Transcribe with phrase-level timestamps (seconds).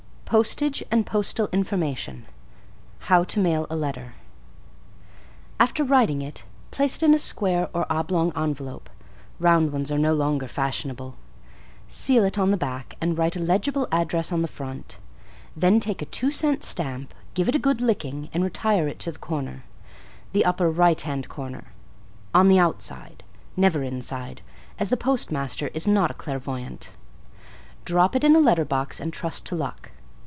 [0.39, 2.25] Postage and Postal Information.
[3.11, 4.13] How to Mail a Letter.
[5.59, 8.89] After writing it, place it in a square or oblong envelope
[9.39, 11.17] round ones are no longer fashionable
[11.89, 14.99] seal it on the back and write a legible address on the front;
[15.53, 19.11] then take a two cent stamp, give it a good licking and retire it to
[19.11, 19.65] the corner
[20.31, 21.73] the upper, right hand corner,
[22.33, 23.25] on the outside
[23.57, 24.41] never inside,
[24.79, 26.91] as the postmaster is not a clairvoyant.
[27.83, 29.91] Drop it in a letter box and trust to luck.